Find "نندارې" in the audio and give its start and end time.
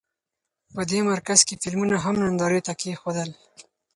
2.23-2.59